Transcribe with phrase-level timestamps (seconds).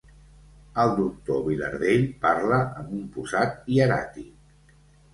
[0.83, 4.79] El doctor Vilardell parla amb un posat hieràtic.